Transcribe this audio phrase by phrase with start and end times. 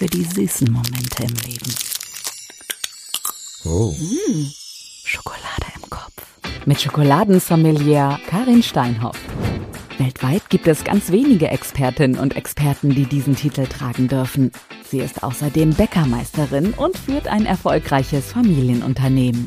[0.00, 1.74] für die süßen Momente im Leben.
[3.66, 3.92] Oh.
[3.92, 4.46] Mmh,
[5.04, 6.12] Schokolade im Kopf.
[6.64, 9.18] Mit Schokoladensommelier Karin Steinhoff.
[9.98, 14.52] Weltweit gibt es ganz wenige Expertinnen und Experten, die diesen Titel tragen dürfen.
[14.88, 19.44] Sie ist außerdem Bäckermeisterin und führt ein erfolgreiches Familienunternehmen.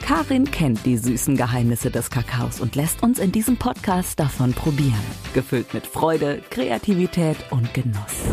[0.00, 4.98] Karin kennt die süßen Geheimnisse des Kakaos und lässt uns in diesem Podcast davon probieren.
[5.34, 8.24] Gefüllt mit Freude, Kreativität und Genuss.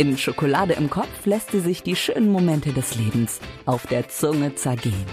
[0.00, 4.54] In Schokolade im Kopf lässt sie sich die schönen Momente des Lebens auf der Zunge
[4.54, 5.04] zergehen.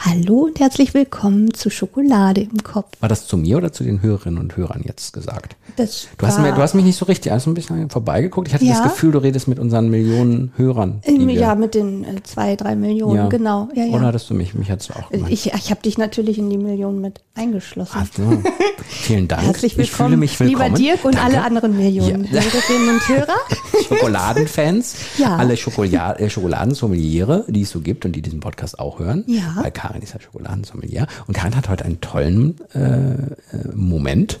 [0.00, 2.86] Hallo und herzlich willkommen zu Schokolade im Kopf.
[3.00, 5.56] War das zu mir oder zu den Hörerinnen und Hörern jetzt gesagt?
[5.74, 8.46] Das Du hast, mir, du hast mich nicht so richtig, also ein bisschen vorbeigeguckt.
[8.46, 8.74] Ich hatte Ja.
[8.74, 11.00] das Gefühl, du redest mit unseren Millionen Hörern.
[11.02, 13.28] Ähm, ja, mit den äh, zwei, drei Millionen, Ja.
[13.28, 13.68] genau.
[13.74, 14.54] Ja, Oder hattest du mich?
[14.54, 15.32] Mich hattest du auch gemeint.
[15.32, 17.98] Ich, ich habe dich natürlich in die Millionen mit eingeschlossen.
[18.00, 18.40] Ach so.
[18.88, 19.42] Vielen Dank.
[19.42, 20.76] Herzlich Ich willkommen, fühle mich willkommen.
[20.76, 21.34] lieber Dirk und Danke.
[21.34, 22.30] alle anderen Millionen.
[22.30, 23.36] Hörerinnen und Hörer.
[23.88, 25.36] Schokoladenfans, Ja.
[25.36, 29.24] alle Schokola äh, Schokoladensommeliere, die es so gibt und die diesen Podcast auch hören.
[29.26, 29.56] Ja.
[29.88, 31.06] Karin ist ja Schokoladensommelier.
[31.26, 33.28] Und Karin hat heute einen tollen äh, äh,
[33.74, 34.38] Moment.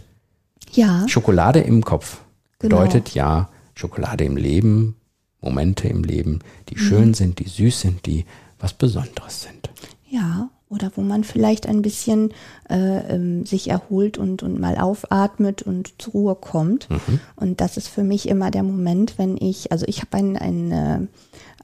[0.72, 2.20] Ja, Schokolade im Kopf
[2.58, 2.76] Genau.
[2.76, 4.96] bedeutet ja Schokolade im Leben,
[5.40, 6.78] Momente im Leben, die Mhm.
[6.80, 8.26] schön sind, die süß sind, die
[8.58, 9.70] was Besonderes sind.
[10.10, 10.50] ja.
[10.70, 12.34] Oder wo man vielleicht ein bisschen
[12.68, 16.90] äh, ähm, sich erholt und, und mal aufatmet und zur Ruhe kommt.
[16.90, 17.20] Mhm.
[17.36, 20.70] Und das ist für mich immer der Moment, wenn ich, also ich habe ein, ein,
[20.72, 21.00] äh,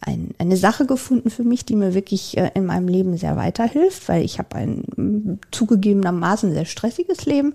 [0.00, 4.08] ein, eine Sache gefunden für mich, die mir wirklich äh, in meinem Leben sehr weiterhilft,
[4.08, 7.54] weil ich habe ein zugegebenermaßen sehr stressiges Leben.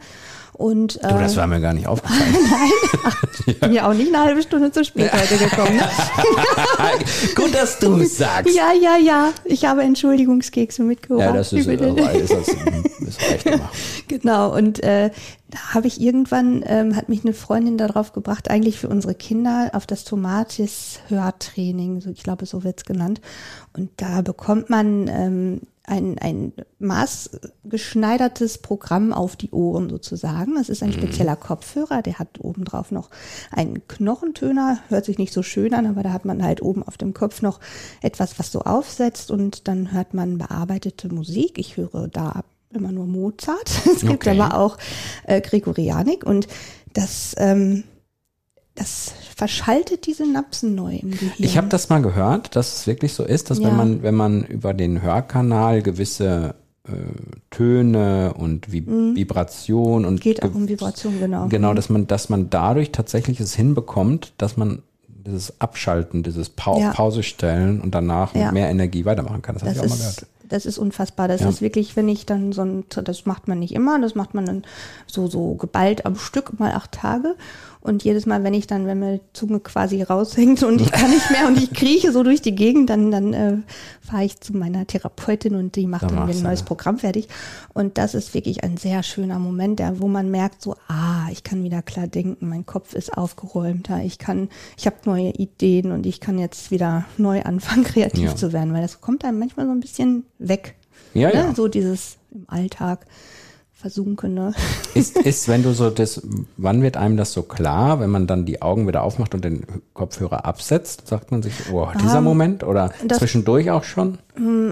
[0.54, 2.36] Und äh, Du, das war mir gar nicht aufgefallen.
[3.62, 5.78] bin ja auch nicht eine halbe Stunde zu spät heute gekommen.
[5.78, 5.84] Ne?
[7.36, 8.54] Gut, dass du es sagst.
[8.54, 9.32] Ja, ja, ja.
[9.46, 11.28] Ich habe Entschuldigungskekse mitgebracht.
[11.28, 13.74] Ja, das ist, äh, ist, das, ist recht gemacht.
[14.10, 15.12] Genau, und äh,
[15.50, 19.72] da habe ich irgendwann, ähm, hat mich eine Freundin darauf gebracht, eigentlich für unsere Kinder
[19.74, 23.20] auf das Tomatis-Hörtraining, so, ich glaube, so wird's genannt.
[23.76, 30.56] Und da bekommt man ähm, ein, ein maßgeschneidertes Programm auf die Ohren sozusagen.
[30.56, 33.10] Das ist ein spezieller Kopfhörer, der hat obendrauf noch
[33.52, 36.98] einen Knochentöner, hört sich nicht so schön an, aber da hat man halt oben auf
[36.98, 37.60] dem Kopf noch
[38.02, 41.58] etwas, was so aufsetzt und dann hört man bearbeitete Musik.
[41.58, 42.44] Ich höre da
[42.74, 43.70] immer nur Mozart.
[43.86, 44.40] Es gibt Okay.
[44.40, 44.78] aber auch
[45.26, 46.48] äh, Gregorianik und
[46.94, 47.84] das, ähm,
[48.76, 51.34] das verschaltet die Synapsen neu im Gehirn.
[51.38, 53.68] Ich habe das mal gehört, dass es wirklich so ist, dass Ja.
[53.68, 56.56] wenn man, wenn man über den Hörkanal gewisse
[56.88, 56.92] äh,
[57.52, 60.20] Töne und Vi Vibration und Mhm.
[60.20, 61.48] Geht auch um Vibration, genau.
[61.48, 66.80] Genau, dass man, dass man dadurch tatsächlich es hinbekommt, dass man dieses Abschalten, dieses Pau
[66.80, 66.92] Ja.
[66.92, 68.46] Pause stellen und danach Ja.
[68.46, 69.56] mit mehr Energie weitermachen kann.
[69.56, 70.26] Das habe Das ich auch mal gehört.
[70.50, 71.28] Das ist unfassbar.
[71.28, 71.50] Das Ja.
[71.50, 74.46] ist wirklich, wenn ich dann so ein, das macht man nicht immer, das macht man
[74.46, 74.64] dann
[75.08, 77.36] so, so geballt am Stück, mal acht Tage.
[77.82, 81.10] Und jedes Mal, wenn ich dann, wenn mir die Zunge quasi raushängt und ich kann
[81.10, 83.58] nicht mehr und ich krieche so durch die Gegend, dann, dann äh,
[84.02, 86.64] fahre ich zu meiner Therapeutin und die macht Dann dann mir ein neues das.
[86.68, 87.30] Programm fertig.
[87.74, 91.44] Und das ist wirklich ein sehr schöner Moment, der, wo man merkt, so, ah, ich
[91.46, 96.06] kann wieder klar denken, mein Kopf ist aufgeräumter, ich kann, ich habe neue Ideen und
[96.06, 98.36] ich kann jetzt wieder neu anfangen, kreativ Ja.
[98.36, 100.76] zu werden, weil das kommt einem manchmal so ein bisschen weg.
[101.14, 101.34] Ja, ne?
[101.36, 101.54] ja.
[101.56, 103.06] So dieses im Alltag
[103.74, 104.54] versunkene.
[104.94, 106.22] Ist, ist, wenn du so das,
[106.58, 109.64] wann wird einem das so klar, wenn man dann die Augen wieder aufmacht und den
[109.94, 114.18] Kopfhörer absetzt, sagt man sich, oh, dieser Moment oder Ähm, das- zwischendurch auch schon?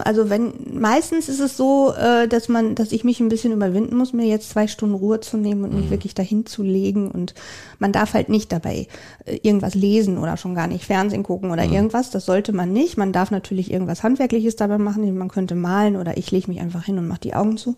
[0.03, 3.95] Also wenn meistens ist es so, äh, dass man, dass ich mich ein bisschen überwinden
[3.97, 5.79] muss, mir jetzt zwei Stunden Ruhe zu nehmen und Mhm.
[5.81, 7.11] mich wirklich dahin zu legen.
[7.11, 7.33] Und
[7.79, 8.88] man darf halt nicht dabei
[9.25, 11.53] äh, irgendwas lesen oder schon gar nicht Fernsehen gucken Mhm.
[11.53, 12.11] oder irgendwas.
[12.11, 12.97] Das sollte man nicht.
[12.97, 15.17] Man darf natürlich irgendwas Handwerkliches dabei machen.
[15.17, 17.75] Man könnte malen oder ich lege mich einfach hin und mache die Augen zu.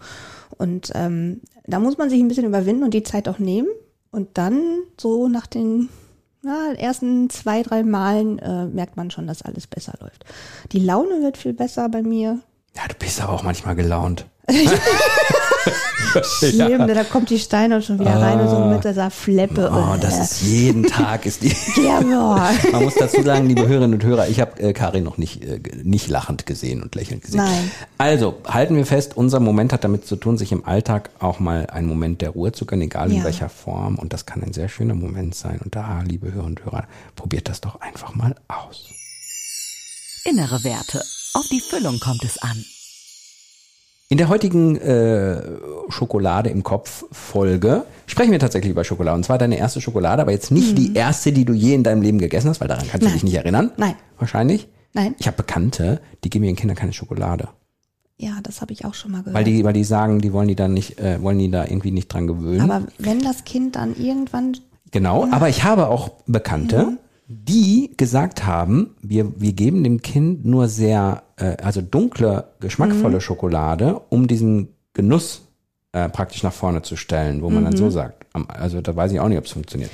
[0.58, 3.68] Und ähm, da muss man sich ein bisschen überwinden und die Zeit auch nehmen.
[4.12, 4.60] Und dann
[5.00, 5.90] so nach den
[6.42, 10.26] na, ersten zwei, drei Malen äh, merkt man schon, dass alles besser läuft.
[10.72, 12.40] Die Laune wird viel besser bei mir.
[12.76, 14.26] Ja, du bist aber auch manchmal gelaunt.
[16.24, 19.72] Schlimm, da kommt die Steine schon wieder rein und so mit dieser Fleppe.
[19.74, 21.50] Oh, das ist jeden Tag ist die.
[21.84, 22.50] ja, boah.
[22.72, 25.60] Man muss dazu sagen, liebe Hörerinnen und Hörer, ich habe äh, Karin noch nicht, äh,
[25.84, 27.40] nicht lachend gesehen und lächelnd gesehen.
[27.42, 27.72] Nein.
[27.98, 31.68] Also, halten wir fest, unser Moment hat damit zu tun, sich im Alltag auch mal
[31.68, 33.24] einen Moment der Ruhe zu gönnen, egal in Ja.
[33.24, 33.98] welcher Form.
[33.98, 35.60] Und das kann ein sehr schöner Moment sein.
[35.64, 36.86] Und da, liebe Hörerinnen und Hörer,
[37.16, 38.90] probiert das doch einfach mal aus.
[40.26, 41.04] Innere Werte.
[41.34, 42.64] Auf die Füllung kommt es an.
[44.12, 45.40] In der heutigen äh,
[45.90, 49.16] Schokolade im Kopf Folge sprechen wir tatsächlich über Schokolade.
[49.16, 52.02] Und zwar deine erste Schokolade, aber jetzt nicht die erste, die du je in deinem
[52.02, 53.10] Leben gegessen hast, weil daran kannst du Mhm.
[53.10, 53.14] Nein.
[53.14, 53.72] dich nicht erinnern.
[53.78, 53.94] Nein.
[54.18, 54.68] Wahrscheinlich.
[54.94, 55.14] Nein.
[55.20, 57.50] Ich habe Bekannte, die geben ihren Kindern keine Schokolade.
[58.18, 59.36] Ja, das habe ich auch schon mal gehört.
[59.36, 61.92] Weil die, weil die sagen, die wollen die dann nicht, äh, wollen die da irgendwie
[61.92, 62.62] nicht dran gewöhnen.
[62.62, 64.58] Aber wenn das Kind dann irgendwann
[64.90, 66.98] genau, aber ich habe auch Bekannte,
[67.30, 73.22] die gesagt haben, wir, wir geben dem Kind nur sehr, äh, also dunkle, geschmackvolle Mhm.
[73.22, 75.48] Schokolade, um diesen Genuss
[75.92, 77.78] äh, praktisch nach vorne zu stellen, wo man dann Mhm.
[77.78, 78.26] so sagt.
[78.34, 79.90] am- Also da weiß ich auch nicht, ob es funktioniert.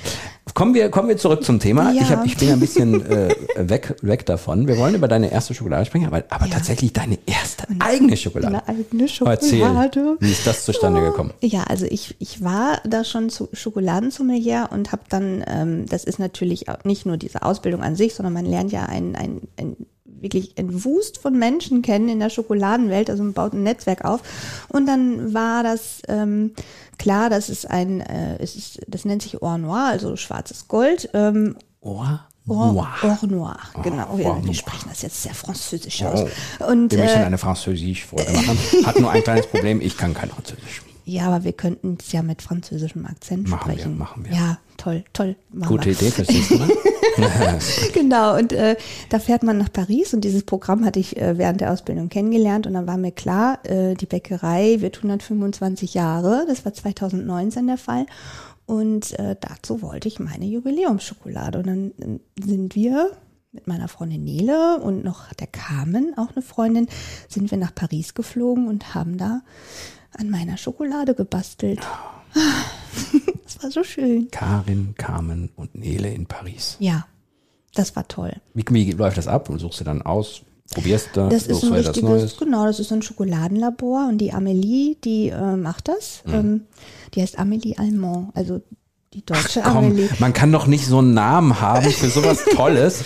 [0.52, 1.90] Kommen wir, kommen wir zurück zum Thema.
[1.92, 2.02] Ja.
[2.02, 4.68] Ich, hab, ich bin ein bisschen äh, weg, weg davon.
[4.68, 6.52] Wir wollen über deine erste Schokolade sprechen, aber, aber Ja.
[6.52, 8.48] tatsächlich deine erste eigene Schokolade.
[8.66, 10.16] Eine eigene Erzähl, Schokolade.
[10.20, 11.32] wie ist das zustande gekommen?
[11.40, 16.18] Ja, also ich, ich war da schon zu Schokoladensommelier und habe dann, ähm, das ist
[16.18, 19.76] natürlich auch nicht nur diese Ausbildung an sich, sondern man lernt ja ein, ein, ein
[20.20, 24.20] wirklich ein Wust von Menschen kennen in der Schokoladenwelt, also man baut ein Netzwerk auf.
[24.68, 26.52] Und dann war das ähm,
[26.98, 31.10] klar, das ist ein, äh, es ist, das nennt sich Or Noir, also schwarzes Gold.
[31.14, 32.88] Ähm, Or noir.
[33.02, 34.16] Or Noir, genau.
[34.16, 36.06] Wir, Or wir sprechen das jetzt sehr französisch Oh.
[36.06, 36.20] aus.
[36.68, 38.58] Und Wir möchten äh, eine Französisch-Folge machen.
[38.84, 40.82] Hat nur ein kleines Problem, ich kann kein Französisch.
[41.04, 43.98] Ja, aber wir könnten es ja mit französischem Akzent Machen wir, sprechen.
[43.98, 44.32] machen wir.
[44.36, 45.36] Ja, toll, toll.
[45.66, 45.92] Gute wir.
[45.92, 46.68] Idee fürs nächste Mal.
[47.92, 48.76] Genau, und äh,
[49.08, 52.66] da fährt man nach Paris und dieses Programm hatte ich äh, während der Ausbildung kennengelernt
[52.66, 57.78] und dann war mir klar, äh, die Bäckerei wird 125 Jahre, das war 2019 der
[57.78, 58.06] Fall.
[58.66, 61.58] Und äh, dazu wollte ich meine Jubiläumsschokolade.
[61.58, 63.12] Und dann äh, sind wir
[63.52, 66.88] mit meiner Freundin Nele und noch der Carmen, auch eine Freundin,
[67.28, 69.42] sind wir nach Paris geflogen und haben da
[70.12, 71.80] an meiner Schokolade gebastelt.
[73.56, 74.28] Das war so schön.
[74.30, 76.76] Karin, Carmen und Nele in Paris.
[76.78, 77.06] Ja,
[77.74, 78.32] das war toll.
[78.54, 79.48] Wie, wie läuft das ab?
[79.50, 80.42] Und suchst du dann aus?
[80.72, 81.28] Probierst du?
[81.28, 84.96] Das ist suchst ein du etwas richtiges, genau, das ist ein Schokoladenlabor und die Amelie,
[85.04, 86.22] die äh, macht das.
[86.26, 86.34] Mhm.
[86.34, 86.60] Ähm,
[87.14, 88.60] die heißt Amelie Allemand, also
[89.14, 90.08] die deutsche Komm, Amelie.
[90.18, 93.04] man kann doch nicht so einen Namen haben für sowas Tolles.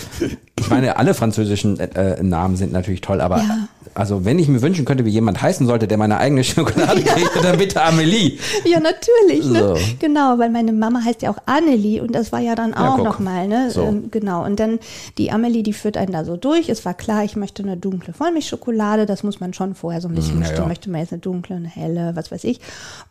[0.58, 3.68] Ich meine, alle französischen äh, äh, Namen sind natürlich toll, aber Ja.
[3.94, 7.30] Also wenn ich mir wünschen könnte, wie jemand heißen sollte, der meine eigene Schokolade kriegt,
[7.42, 8.38] dann bitte Amelie.
[8.64, 9.58] Ja, natürlich, ne?
[9.60, 9.76] So.
[9.98, 12.96] Genau, weil meine Mama heißt ja auch Annelie und das war ja dann Ja, auch
[12.96, 13.04] guck.
[13.04, 13.70] nochmal, ne?
[13.70, 13.82] So.
[13.84, 14.44] Ähm, genau.
[14.44, 14.78] Und dann
[15.18, 16.68] die Amelie, die führt einen da so durch.
[16.68, 19.06] Es war klar, ich möchte eine dunkle Vollmilchschokolade.
[19.06, 20.62] Das muss man schon vorher so ein bisschen Mm, ja, bestimmen.
[20.62, 20.68] ja.
[20.68, 22.60] Möchte man jetzt eine dunkle, eine helle, was weiß ich.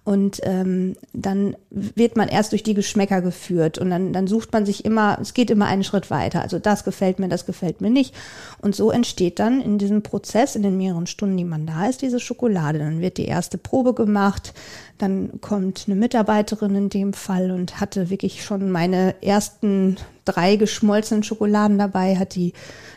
[0.05, 4.65] Und ähm, dann wird man erst durch die Geschmäcker geführt und dann, dann sucht man
[4.65, 6.41] sich immer, es geht immer einen Schritt weiter.
[6.41, 8.13] Also das gefällt mir, das gefällt mir nicht.
[8.61, 12.01] Und so entsteht dann in diesem Prozess, in den mehreren Stunden, die man da ist,
[12.01, 12.79] diese Schokolade.
[12.79, 14.53] Dann wird die erste Probe gemacht,
[14.97, 21.23] dann kommt eine Mitarbeiterin in dem Fall und hatte wirklich schon meine ersten drei geschmolzenen
[21.23, 22.53] Schokoladen dabei, hat die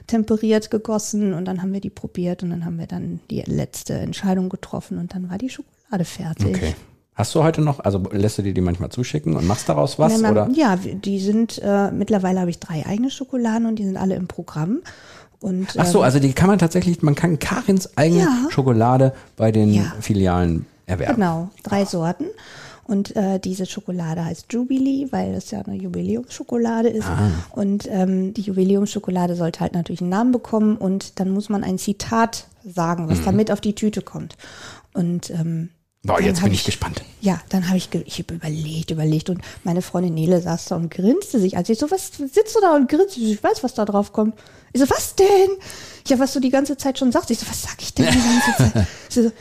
[0.06, 3.94] temperiert gegossen und dann haben wir die probiert und dann haben wir dann die letzte
[3.94, 6.56] Entscheidung getroffen und dann war die Schokolade fertig.
[6.56, 6.74] Okay.
[7.14, 10.12] Hast du heute noch, also lässt du dir die manchmal zuschicken und machst daraus was?
[10.12, 10.48] Nein, man- oder?
[10.58, 14.26] Ja, die sind, äh, mittlerweile habe ich drei eigene Schokoladen und die sind alle im
[14.28, 14.80] Programm.
[15.40, 18.46] Und, Ach so, ähm, also die kann man tatsächlich, man kann Karins eigene Ja.
[18.50, 19.92] Schokolade bei den Ja.
[20.00, 21.16] Filialen erwerben.
[21.16, 22.24] Genau, drei Sorten.
[22.84, 27.06] Und äh, diese Schokolade heißt Jubilee, weil es ja eine Jubiläumsschokolade ist.
[27.06, 27.30] Ah.
[27.50, 31.78] Und ähm, die Jubiläumsschokolade sollte halt natürlich einen Namen bekommen und dann muss man ein
[31.78, 33.10] Zitat sagen, Mhm.
[33.10, 34.36] was damit auf die Tüte kommt.
[34.94, 35.68] Und ähm,
[36.04, 37.02] Boah, jetzt hab bin ich gespannt.
[37.20, 40.76] Ja, dann habe ich, ge- ich habe überlegt, überlegt und meine Freundin Nele saß da
[40.76, 41.56] und grinste sich.
[41.56, 43.16] Als ich so, was sitzt du da und grinst?
[43.16, 44.34] Ich Ich weiß, was da drauf kommt.
[44.72, 45.28] Ich so, was denn?
[46.08, 47.30] Ja, was du die ganze Zeit schon sagst.
[47.30, 48.86] Ich so, was sag ich denn die ganze Zeit?
[49.08, 49.32] Sie so,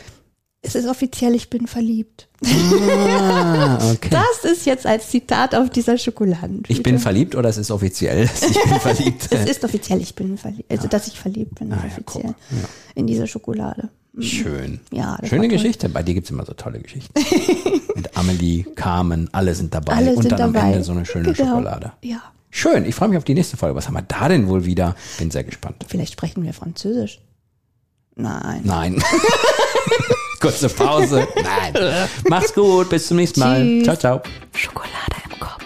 [0.64, 2.28] es ist offiziell, ich bin verliebt.
[2.46, 4.10] Ah, okay.
[4.12, 6.72] Das ist jetzt als Zitat auf dieser Schokoladentüte.
[6.72, 9.28] Ich bin verliebt oder es ist offiziell, dass ich bin verliebt.
[9.32, 10.70] Es ist offiziell, ich bin verliebt.
[10.72, 12.24] Also, dass ich verliebt bin, Ah, ja, offiziell.
[12.26, 12.68] mal, ja.
[12.94, 13.90] In dieser Schokolade.
[14.20, 14.82] Schön.
[14.92, 15.48] Ja, Schöne.
[15.48, 15.88] Geschichte.
[15.88, 17.14] Bei dir gibt's immer so tolle Geschichten.
[17.96, 19.94] Mit Amelie, Carmen, alle sind dabei.
[19.94, 20.60] Alle und sind dann dabei.
[20.60, 21.50] am Ende so eine schöne Genau.
[21.52, 21.94] Schokolade.
[22.02, 22.22] Ja.
[22.50, 23.76] Schön, ich freue mich auf die nächste Folge.
[23.78, 24.96] Was haben wir da denn wohl wieder?
[25.18, 25.86] Bin sehr gespannt.
[25.88, 27.22] Vielleicht sprechen wir Französisch.
[28.16, 28.62] Nein.
[28.66, 29.02] Nein.
[30.42, 31.26] Kurze Pause.
[31.36, 32.08] Nein.
[32.28, 33.62] Mach's gut, bis zum nächsten Mal.
[33.64, 33.84] Tschüss.
[33.86, 34.22] Ciao, ciao.
[34.54, 34.92] Schokolade
[35.32, 35.64] im Kopf.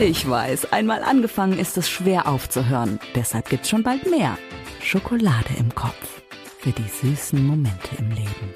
[0.00, 2.98] Ich weiß, einmal angefangen ist es schwer aufzuhören.
[3.14, 4.36] Deshalb gibt's schon bald mehr.
[4.82, 6.21] Schokolade im Kopf.
[6.62, 8.54] Für die süßen Momente im Leben.